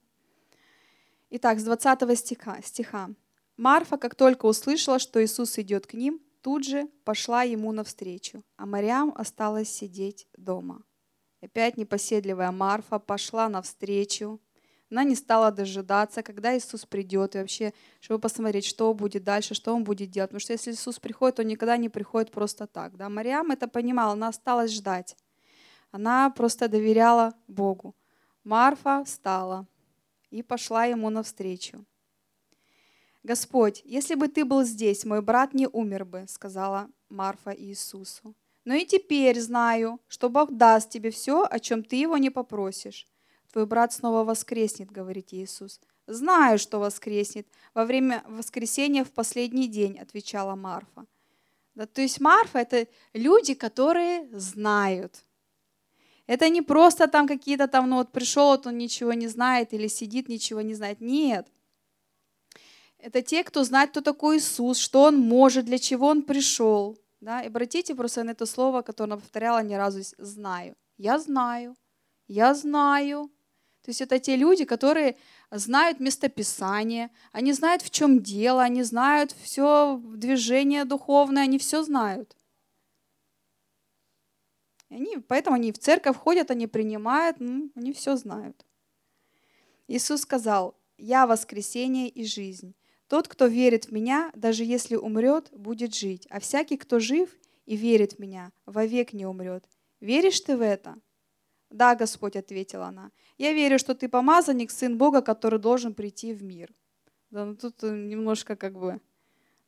[1.30, 2.60] Итак, с 20 стиха.
[2.62, 3.10] стиха.
[3.56, 8.66] Марфа, как только услышала, что Иисус идет к ним, тут же пошла ему навстречу, а
[8.66, 10.84] Мариам осталась сидеть дома.
[11.42, 14.40] Опять непоседливая Марфа пошла навстречу
[14.90, 19.74] она не стала дожидаться, когда Иисус придет, и вообще, чтобы посмотреть, что будет дальше, что
[19.74, 20.30] Он будет делать.
[20.30, 22.96] Потому что если Иисус приходит, он никогда не приходит просто так.
[22.96, 23.08] Да?
[23.08, 25.16] Мариам это понимала, она осталась ждать.
[25.90, 27.96] Она просто доверяла Богу.
[28.44, 29.66] Марфа встала
[30.30, 31.84] и пошла ему навстречу.
[33.24, 38.34] «Господь, если бы ты был здесь, мой брат не умер бы», сказала Марфа Иисусу.
[38.66, 43.06] «Но и теперь знаю, что Бог даст тебе все, о чем ты его не попросишь.
[43.50, 45.80] твой брат снова воскреснет, говорит Иисус.
[46.06, 47.46] Знаю, что воскреснет.
[47.72, 51.06] Во время воскресения в последний день, отвечала Марфа.
[51.74, 55.24] Да, то есть Марфа— это люди, которые знают.
[56.26, 59.88] Это не просто там какие-то там, ну вот пришел, вот он ничего не знает или
[59.88, 61.00] сидит, ничего не знает.
[61.00, 61.48] Нет.
[63.04, 66.96] Это те, кто знает, кто такой Иисус, что Он может, для чего Он пришел.
[67.20, 67.42] Да?
[67.42, 70.74] И обратите просто на это слово, которое она повторяла ни разу, знаю.
[70.96, 71.76] Я знаю,
[72.28, 73.30] я знаю.
[73.82, 75.16] То есть это те люди, которые
[75.50, 82.34] знают местописание, они знают, в чем дело, они знают все движение духовное, они все знают.
[84.88, 88.64] И они, поэтому они в церковь ходят, они принимают, ну, они все знают.
[89.88, 92.74] Иисус сказал, «Я воскресение и жизнь.
[93.14, 97.30] Тот, кто верит в Меня, даже если умрет, будет жить, а всякий, кто жив
[97.64, 99.64] и верит в Меня, вовек не умрет.
[100.00, 100.96] Веришь ты в это?»
[101.70, 103.12] «Да, Господь»,— ответила она.
[103.38, 106.74] «Я верю, что ты помазанник, сын Бога, который должен прийти в мир».
[107.30, 109.00] Да, ну тут немножко как бы...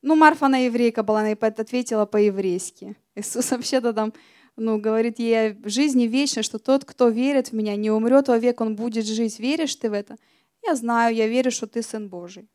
[0.03, 2.97] Ну, Марфа, она еврейка была, она ответила по-еврейски.
[3.15, 4.13] Иисус вообще-то там
[4.57, 8.61] ну, говорит ей о жизни вечной, что тот, кто верит в меня, не умрет вовек,
[8.61, 9.39] он будет жить.
[9.39, 10.17] Веришь ты в это?
[10.65, 12.49] Я знаю, я верю, что ты Сын Божий.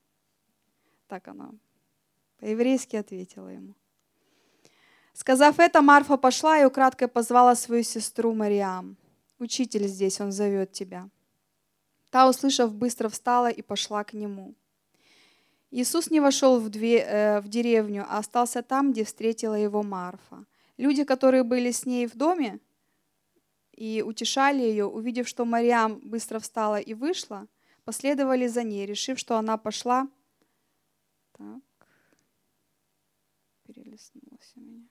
[1.11, 1.51] Так она
[2.39, 3.73] по-еврейски ответила ему.
[5.13, 8.95] Сказав это, Марфа пошла и украдкой позвала свою сестру Мариам.
[9.37, 11.09] «Учитель здесь, он зовет тебя».
[12.11, 14.55] Та, услышав, быстро встала и пошла к нему.
[15.69, 20.45] Иисус не вошел в, две, э, в деревню, а остался там, где встретила его Марфа.
[20.77, 22.59] Люди, которые были с ней в доме
[23.73, 27.47] и утешали ее, увидев, что Мариам быстро встала и вышла,
[27.83, 30.07] последовали за ней, решив, что она пошла.
[31.41, 31.87] Так,
[33.63, 34.87] перелистнулась у меня.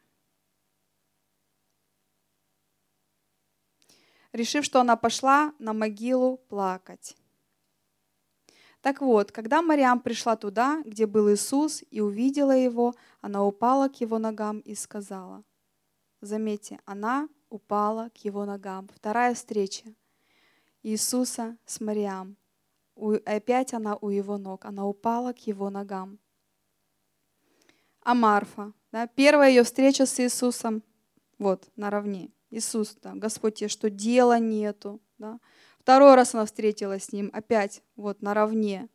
[4.32, 7.16] решив, что она пошла на могилу плакать.
[8.80, 14.00] Так вот, когда Мариам пришла туда, где был Иисус, и увидела его, она упала к
[14.00, 15.44] его ногам и сказала.
[16.22, 18.88] Заметьте, она упала к его ногам.
[18.94, 19.92] Вторая встреча
[20.82, 22.36] Иисуса с Мариам.
[23.26, 24.64] Опять она у его ног.
[24.64, 26.18] Она упала к его ногам.
[28.02, 30.82] А Марфа, да, первая ее встреча с Иисусом,
[31.38, 32.30] вот, наравне.
[32.50, 35.00] Иисус, да, Господь что дела нету.
[35.18, 35.38] Да?
[35.78, 38.88] Второй раз она встретилась с ним, опять вот наравне.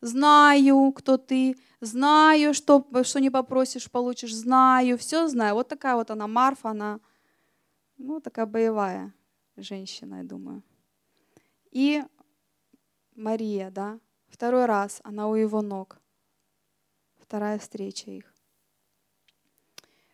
[0.00, 5.54] Знаю, кто ты, знаю, что, что не попросишь, получишь, знаю, все знаю.
[5.54, 6.98] Вот такая вот она, Марфа, она,
[7.98, 9.14] ну, такая боевая
[9.56, 10.64] женщина, я думаю.
[11.70, 12.02] И
[13.14, 16.00] Мария, да, второй раз она у его ног.
[17.20, 18.31] Вторая встреча их.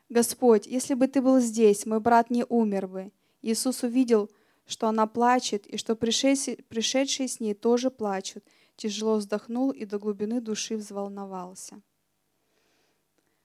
[0.08, 3.12] Господь, если бы ты был здесь, мой брат не умер бы.
[3.42, 4.30] Иисус увидел,
[4.66, 8.44] что она плачет, и что пришедшие с ней тоже плачут.
[8.76, 11.80] Тяжело вздохнул и до глубины души взволновался.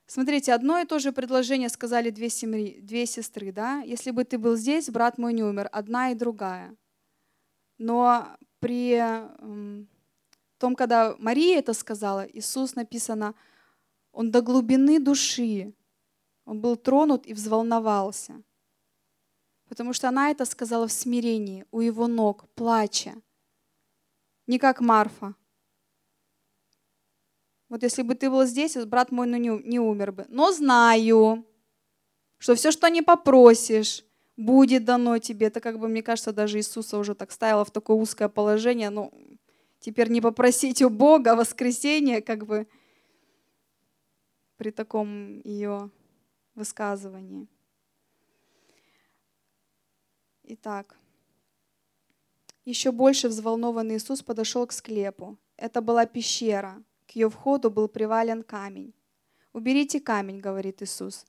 [0.06, 3.52] Смотрите, одно и то же предложение сказали две, семьи, две сестры.
[3.52, 3.80] Да?
[3.80, 5.68] Если бы ты был здесь, брат мой не умер.
[5.72, 6.76] Одна и другая.
[7.78, 8.28] Но
[8.60, 9.88] при эм,
[10.58, 13.34] том, когда Мария это сказала, Иисус написано,
[14.12, 15.74] он до глубины души
[16.44, 18.42] он был тронут и взволновался,
[19.68, 23.14] потому что она это сказала в смирении, у его ног, плача.
[24.46, 25.34] Не как Марфа.
[27.68, 30.26] Вот если бы ты был здесь, брат мой ну, не, умер бы.
[30.28, 31.46] Но знаю,
[32.38, 34.04] что все, что не попросишь,
[34.36, 35.46] будет дано тебе.
[35.46, 38.90] Это как бы, мне кажется, даже Иисуса уже так ставило в такое узкое положение.
[38.90, 39.12] Ну,
[39.80, 42.68] теперь не попросить у Бога воскресения, как бы
[44.56, 45.90] при таком ее
[46.54, 47.48] высказывании.
[50.44, 50.96] Итак,
[52.64, 55.38] еще больше взволнованный Иисус подошел к склепу.
[55.56, 56.82] Это была пещера.
[57.06, 58.94] К ее входу был привален камень.
[59.52, 61.26] «Уберите камень»,— говорит Иисус.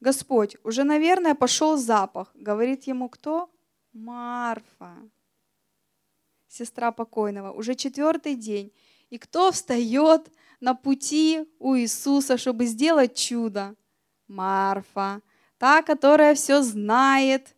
[0.00, 3.50] «Господь, уже, наверное, пошел запах»,— говорит ему кто?
[3.92, 4.96] Марфа,
[6.48, 7.52] сестра покойного.
[7.52, 8.72] Уже четвертый день.
[9.10, 10.30] И кто встает
[10.60, 13.74] на пути у Иисуса, чтобы сделать чудо?
[14.30, 15.20] Марфа,
[15.58, 17.54] та, которая все знает,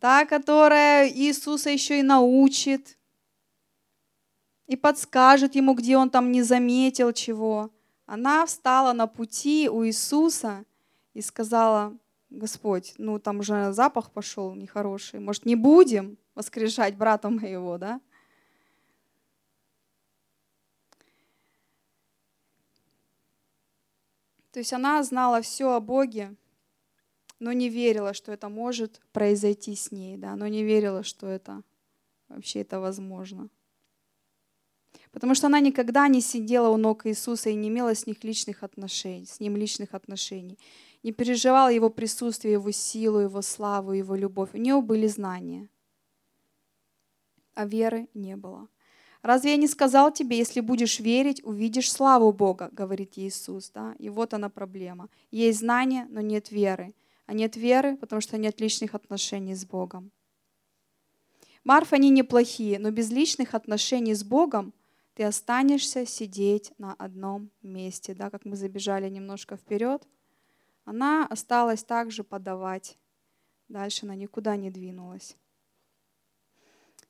[0.00, 2.96] та, которая Иисуса еще и научит
[4.66, 7.70] и подскажет ему, где он там не заметил чего.
[8.06, 10.64] Она встала на пути у Иисуса
[11.14, 11.96] и сказала,
[12.30, 18.00] Господь, ну там уже запах пошел нехороший, может не будем воскрешать брата моего, да?
[24.52, 26.34] То есть она знала все о Боге,
[27.38, 31.62] но не верила, что это может произойти с ней, да, но не верила, что это
[32.28, 33.48] вообще это возможно.
[35.12, 38.62] Потому что она никогда не сидела у ног Иисуса и не имела с них личных
[38.62, 40.58] отношений, с ним личных отношений.
[41.02, 44.50] Не переживала его присутствие, его силу, его славу, его любовь.
[44.52, 45.68] У нее были знания,
[47.54, 48.68] а веры не было.
[49.28, 53.70] Разве я не сказал тебе, если будешь верить, увидишь славу Бога, говорит Иисус.
[53.74, 53.94] Да?
[53.98, 55.10] И вот она проблема.
[55.30, 56.94] Есть знания, но нет веры.
[57.26, 60.12] А нет веры, потому что нет личных отношений с Богом.
[61.62, 64.72] Марф, они неплохие, но без личных отношений с Богом
[65.12, 68.14] ты останешься сидеть на одном месте.
[68.14, 68.30] Да?
[68.30, 70.08] Как мы забежали немножко вперед,
[70.86, 72.96] она осталась также подавать.
[73.68, 75.36] Дальше она никуда не двинулась.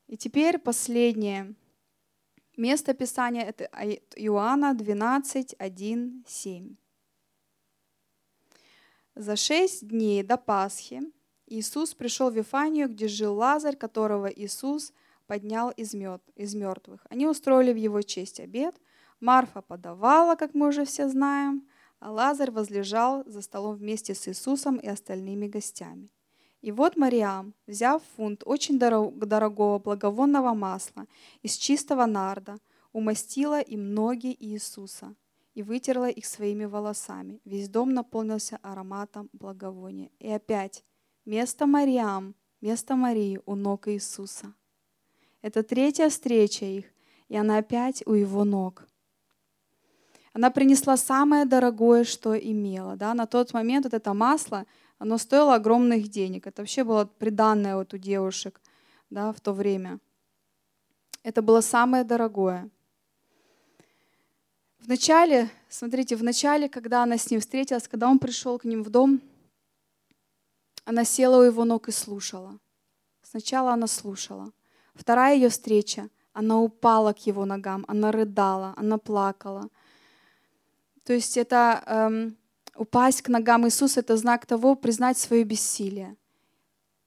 [0.07, 1.55] И теперь последнее–
[2.59, 3.69] Место Писания это
[4.17, 6.75] Иоанна 12, 1, 7.
[9.15, 10.99] За шесть дней до Пасхи
[11.47, 14.91] Иисус пришел в Вифанию, где жил Лазарь, которого Иисус
[15.25, 17.07] поднял из мертвых.
[17.09, 18.75] Они устроили в его честь обед.
[19.21, 21.65] Марфа подавала, как мы уже все знаем,
[22.01, 26.09] а Лазарь возлежал за столом вместе с Иисусом и остальными гостями.
[26.61, 31.05] И вот Мариам, взяв фунт очень дорогого благовонного масла
[31.41, 32.57] из чистого нарда,
[32.91, 35.15] умастила им ноги Иисуса
[35.53, 37.39] и вытерла их своими волосами.
[37.45, 40.09] Весь дом наполнился ароматом благовония.
[40.19, 40.83] И опять
[41.25, 44.53] место Мариам, место Марии у ног Иисуса.
[45.41, 46.85] Это третья встреча их,
[47.29, 48.85] и она опять у его ног.
[50.33, 52.97] Она принесла самое дорогое, что имела.
[52.97, 53.13] Да?
[53.13, 54.65] На тот момент вот это масло–
[54.99, 56.45] оно стоило огромных денег.
[56.45, 58.61] Это вообще было приданное вот у девушек
[59.09, 59.99] да, в то время.
[61.23, 62.69] Это было самое дорогое.
[64.79, 68.83] В начале, смотрите, в начале, когда она с ним встретилась, когда он пришел к ним
[68.83, 69.21] в дом,
[70.83, 72.59] она села у его ног и слушала.
[73.21, 74.51] Сначала она слушала.
[74.95, 79.69] Вторая ее встреча, она упала к его ногам, она рыдала, она плакала.
[81.03, 82.37] То есть это эм,
[82.75, 86.15] упасть к ногам Иисуса— это знак того, признать свое бессилие.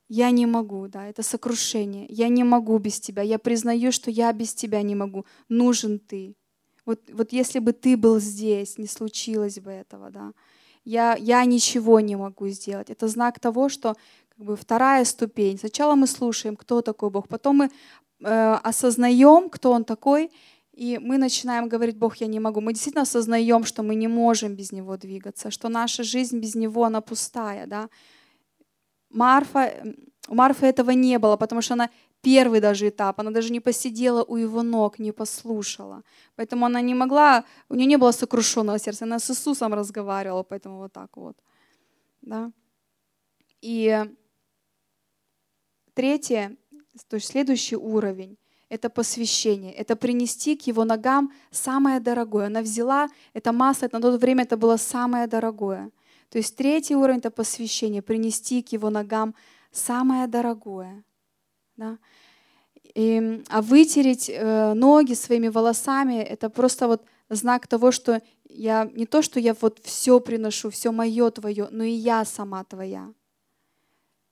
[0.09, 2.07] Я не могу, да, это сокрушение.
[2.09, 3.23] Я не могу без тебя.
[3.23, 5.25] Я признаю, что я без тебя не могу.
[5.49, 6.37] Нужен ты.
[6.85, 10.33] Вот, вот если бы ты был здесь, не случилось бы этого, да.
[10.85, 12.91] Я, я ничего не могу сделать.
[12.91, 13.97] Это знак того, что
[14.37, 15.59] как бы вторая ступень.
[15.59, 17.71] Сначала мы слушаем, кто такой Бог, потом мы
[18.21, 20.31] э, осознаем, кто Он такой,
[20.73, 22.61] и мы начинаем говорить, Бог, я не могу.
[22.61, 26.85] Мы действительно осознаем, что мы не можем без Него двигаться, что наша жизнь без Него,
[26.85, 27.67] она пустая.
[27.67, 27.91] Да?
[29.11, 29.73] Марфа,
[30.29, 31.91] у Марфы этого не было, потому что она
[32.23, 36.03] первый даже этап, она даже не посидела у его ног, не послушала.
[36.37, 40.79] Поэтому она не могла, у нее не было сокрушенного сердца, она с Иисусом разговаривала, поэтому
[40.79, 41.37] вот так вот.
[42.23, 42.51] Да?
[43.61, 44.07] И
[45.95, 46.57] третье,
[47.09, 48.39] то есть следующий уровень,
[48.73, 52.47] это посвящение, это принести к его ногам самое дорогое.
[52.47, 55.91] Она взяла это масло, это на то время это было самое дорогое.
[56.31, 59.35] То есть третий уровень— это посвящение, принести к его ногам
[59.73, 61.05] самое дорогое.
[61.77, 61.99] Да?
[62.95, 69.05] И, а вытереть э, ноги своими волосами— это просто вот знак того, что я не
[69.05, 73.13] то, что я вот все приношу, все мое твое, но и я сама твоя.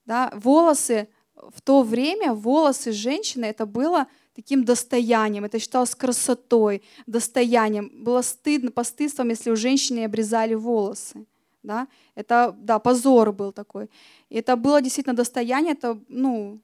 [0.07, 0.33] Да?
[0.35, 4.07] Волосы в то время, волосы женщины— это было—
[4.41, 5.45] таким достоянием.
[5.45, 7.91] Это считалось красотой, достоянием.
[8.05, 11.27] Было стыдно, постыдством, если у женщины обрезали волосы.
[11.63, 11.89] Да?
[12.15, 13.91] Это, да, позор был такой.
[14.31, 16.59] И это было действительно достояние, это, ну,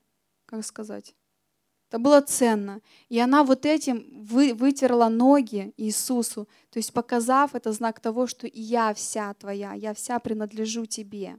[0.47, 1.15] как сказать,
[1.91, 2.81] это было ценно.
[3.11, 8.49] И она вот этим вы, вытерла ноги Иисусу, то есть показав это знак того, что
[8.53, 11.37] я вся твоя, я вся принадлежу тебе.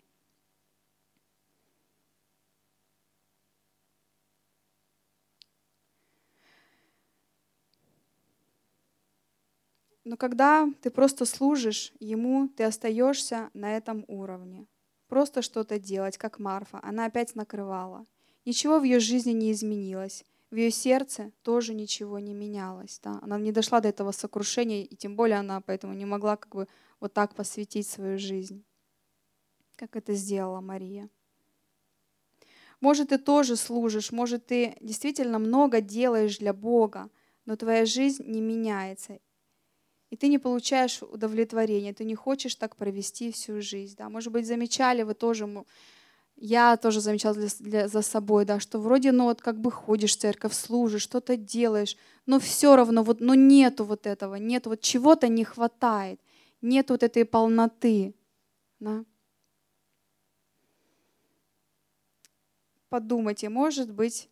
[10.07, 14.65] Но когда ты просто служишь Ему, ты остаешься на этом уровне.
[15.09, 16.79] Просто что-то делать, как Марфа.
[16.81, 18.05] Она опять накрывала.
[18.45, 20.23] Ничего в ее жизни не изменилось.
[20.49, 23.01] В ее сердце тоже ничего не менялось.
[23.03, 23.19] Да?
[23.21, 26.69] Она не дошла до этого сокрушения, и тем более она поэтому не могла как бы
[27.01, 28.63] вот так посвятить свою жизнь,
[29.75, 31.09] как это сделала Мария.
[32.79, 37.09] Может, ты тоже служишь, может, ты действительно много делаешь для Бога,
[37.43, 39.19] но твоя жизнь не меняется
[40.09, 43.95] и ты не получаешь удовлетворения, ты не хочешь так провести всю жизнь.
[43.97, 44.09] Да?
[44.09, 45.49] Может быть, замечали вы тоже,
[46.37, 50.15] я тоже замечала для, для, за собой, да, что вроде, ну вот как бы ходишь
[50.15, 54.81] в церковь, служишь, что-то делаешь, но все равно вот, ну нету вот этого, нет вот
[54.81, 56.19] чего-то не хватает,
[56.61, 58.13] нет вот этой полноты.
[58.79, 59.03] Да?
[62.89, 64.29] Подумайте, может быть,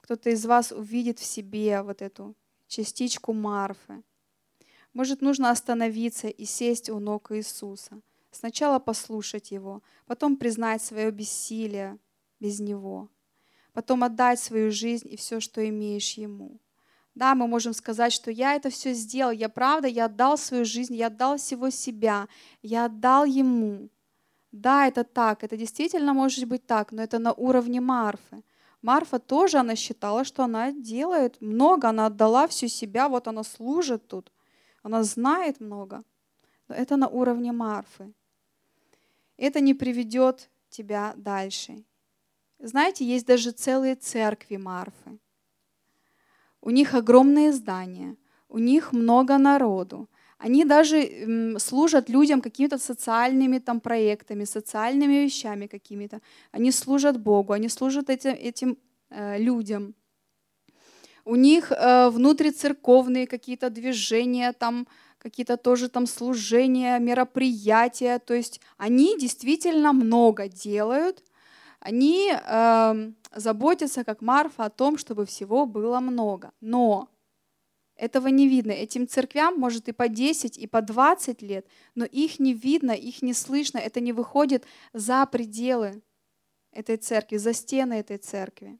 [0.00, 2.36] кто-то из вас увидит в себе вот эту
[2.68, 4.04] частичку Марфы.
[4.96, 8.00] Может, нужно остановиться и сесть у ног Иисуса.
[8.30, 11.98] Сначала послушать Его, потом признать свое бессилие
[12.40, 13.10] без Него,
[13.74, 16.60] потом отдать свою жизнь и все, что имеешь Ему.
[17.14, 20.94] Да, мы можем сказать, что я это все сделал, я правда, я отдал свою жизнь,
[20.94, 22.26] я отдал всего себя,
[22.62, 23.90] я отдал Ему.
[24.50, 28.42] Да, это так, это действительно может быть так, но это на уровне Марфы.
[28.80, 34.08] Марфа тоже, она считала, что она делает много, она отдала всю себя, вот она служит
[34.08, 34.32] тут.
[34.86, 36.04] Она знает много,
[36.68, 38.12] но это на уровне Марфы.
[39.36, 41.84] Это не приведет тебя дальше.
[42.60, 45.18] Знаете, есть даже целые церкви Марфы.
[46.60, 48.16] У них огромные здания,
[48.48, 50.08] у них много народу.
[50.38, 56.20] Они даже служат людям какими-то социальными там проектами, социальными вещами какими-то.
[56.52, 58.78] Они служат Богу, они служат этим, этим
[59.10, 59.94] э, людям
[61.26, 64.86] у них э, внутрицерковные какие-то движения, там
[65.18, 68.20] какие-то тоже там служения, мероприятия.
[68.20, 71.24] То есть они действительно много делают.
[71.80, 76.52] Они э, заботятся, как Марфа, о том, чтобы всего было много.
[76.60, 77.08] Но
[77.96, 78.70] этого не видно.
[78.70, 81.66] Этим церквям может и по 10, и по 20 лет,
[81.96, 86.02] но их не видно, их не слышно, это не выходит за пределы
[86.70, 88.78] этой церкви, за стены этой церкви.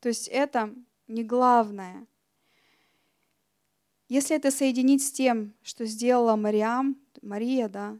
[0.00, 0.74] То есть это
[1.08, 2.06] не главное.
[4.08, 7.98] Если это соединить с тем, что сделала Мариам, Мария, да,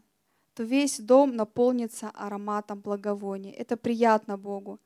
[0.53, 3.53] то весь дом наполнится ароматом благовония.
[3.53, 4.79] Это приятно Богу,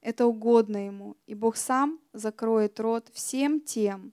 [0.00, 1.16] это угодно Ему.
[1.26, 4.12] И Бог сам закроет рот всем тем,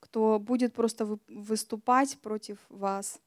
[0.00, 3.20] кто будет просто выступать против вас.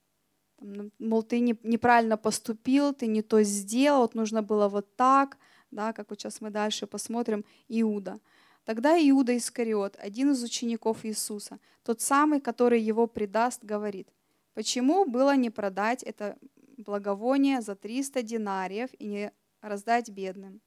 [0.60, 5.38] Ну, мол, ты неправильно поступил, ты не то сделал, вот нужно было вот так,
[5.70, 8.20] да, как вот сейчас мы дальше посмотрим, Иуда–
[8.66, 14.10] Тогда Иуда Искариот, один из учеников Иисуса, тот самый, который его предаст, говорит,
[14.56, 16.38] почему было не продать это
[16.78, 20.62] благовоние за 300 динариев и не раздать бедным?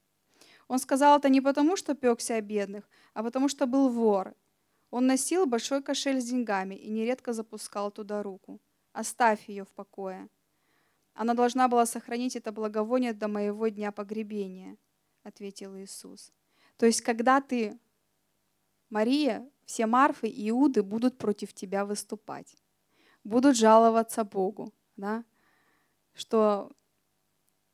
[0.69, 4.35] Он сказал это не потому, что пекся о бедных, а потому что был вор.
[4.91, 8.61] Он носил большой кошель с деньгами и нередко запускал туда руку.
[8.93, 10.29] Оставь ее в покое.
[11.15, 14.77] Она должна была сохранить это благовоние до моего дня погребения,
[15.25, 16.33] ответил Иисус.
[16.77, 17.77] То есть, когда ты
[18.91, 22.57] Мария, все Марфы и Иуды будут против тебя выступать,
[23.25, 25.25] будут жаловаться Богу, да,
[26.15, 26.71] что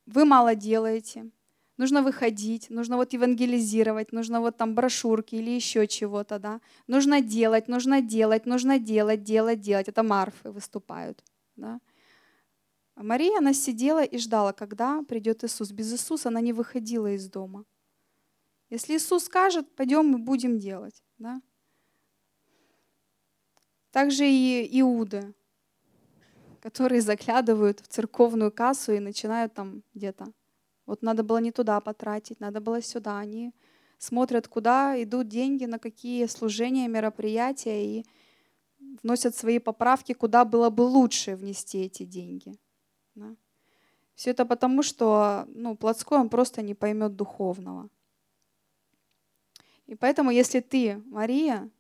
[0.06, 1.30] вы мало делаете,
[1.76, 7.68] нужно выходить, нужно вот евангелизировать, нужно вот там брошюрки или еще чего-то, да, нужно делать,
[7.68, 9.88] нужно делать, нужно делать, делать, делать.
[9.88, 11.22] Это Марфы выступают,
[11.56, 11.80] да.
[12.96, 15.72] А Мария, она сидела и ждала, когда придет Иисус.
[15.72, 17.64] Без Иисуса она не выходила из дома.
[18.70, 21.03] Если Иисус скажет, пойдем мы будем делать.
[21.24, 21.40] Да?
[23.92, 25.32] Также и Иуды,
[26.60, 30.26] которые заглядывают в церковную кассу и начинают там где-то.
[30.84, 33.18] Вот надо было не туда потратить, надо было сюда.
[33.18, 33.54] Они
[33.96, 38.06] смотрят, куда идут деньги, на какие служения, мероприятия и
[39.02, 42.58] вносят свои поправки, куда было бы лучше внести эти деньги.
[43.14, 43.34] Да?
[44.14, 47.88] Все это потому, что ну, плотской он просто не поймет духовного.
[49.86, 51.70] И поэтому, если ты Мария,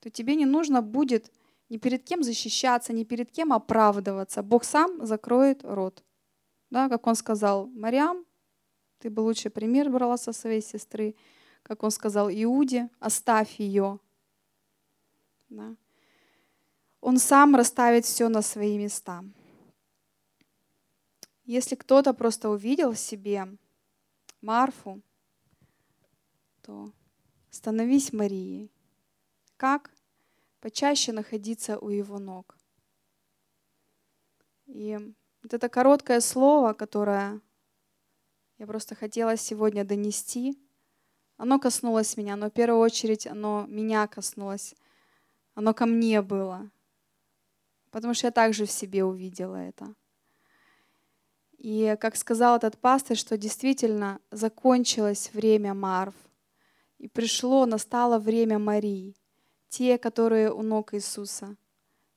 [0.00, 1.32] то тебе не нужно будет
[1.68, 4.42] ни перед кем защищаться, ни перед кем оправдываться.
[4.42, 6.04] Бог сам закроет рот.
[6.70, 8.24] Да, как он сказал, Мариам,
[8.98, 11.14] ты бы лучший пример брала со своей сестры.
[11.62, 13.98] Как он сказал Иуде, оставь ее.
[15.48, 15.76] Да.
[17.00, 19.24] Он сам расставит все на свои места.
[21.44, 23.56] Если кто-то просто увидел в себе
[24.42, 25.00] Марфу,
[26.62, 26.92] то
[27.50, 28.70] Становись Марией.
[29.56, 29.90] Как?
[30.60, 32.56] Почаще находиться у Его ног.
[34.66, 34.98] И
[35.42, 37.40] вот это короткое слово, которое
[38.58, 40.58] я просто хотела сегодня донести,
[41.38, 44.74] оно коснулось меня, но в первую очередь оно меня коснулось,
[45.54, 46.70] оно ко мне было,
[47.90, 49.94] потому что я также в себе увидела это.
[51.56, 56.14] И как сказал этот пастор, что действительно закончилось время Марв,
[56.98, 59.14] и пришло, настало время Марии,
[59.68, 61.56] те, которые у ног Иисуса,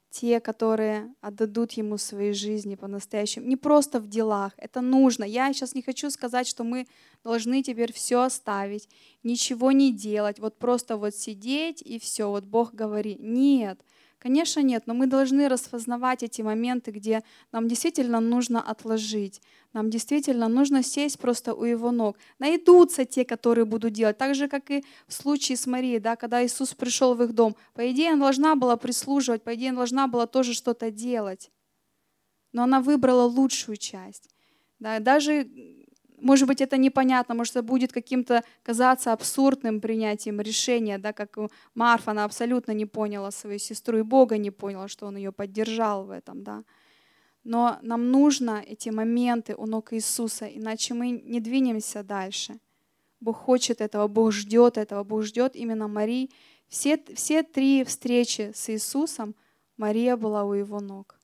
[0.09, 3.47] те, которые отдадут Ему свои жизни по-настоящему.
[3.47, 5.23] Не просто в делах, это нужно.
[5.23, 6.87] Я сейчас не хочу сказать, что мы
[7.23, 8.89] должны теперь все оставить,
[9.23, 13.19] ничего не делать, вот просто вот сидеть и все, вот Бог говорит.
[13.21, 13.79] Нет,
[14.21, 19.41] Конечно, нет, но мы должны распознавать эти моменты, где нам действительно нужно отложить,
[19.73, 22.17] нам действительно нужно сесть просто у Его ног.
[22.37, 26.45] Найдутся те, которые будут делать, так же, как и в случае с Марией, да, когда
[26.45, 27.55] Иисус пришел в их дом.
[27.73, 31.49] По идее, она должна была прислуживать, по идее, она должна была тоже что-то делать.
[32.53, 34.29] Но она выбрала лучшую часть.
[34.77, 35.47] Да, даже
[36.21, 41.37] может быть, это непонятно, может, это будет каким-то казаться абсурдным принятием решения, да, как
[41.73, 46.05] Марфа, она абсолютно не поняла свою сестру, и Бога не поняла, что Он ее поддержал
[46.05, 46.63] в этом, да.
[47.43, 52.59] Но нам нужно эти моменты у ног Иисуса, иначе мы не двинемся дальше.
[53.19, 56.29] Бог хочет этого, Бог ждет этого, Бог ждет именно Марии.
[56.67, 59.35] Все, все три встречи с Иисусом
[59.77, 61.19] Мария была у Его ног.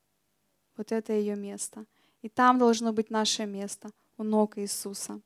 [0.76, 1.86] Вот это ее место.
[2.22, 5.20] И там должно быть наше место– у ног Иисуса.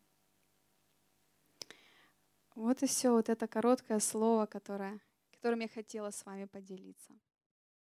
[2.55, 5.01] Вот и все, вот это короткое слово, которое,
[5.33, 7.15] которым я хотела с вами поделиться.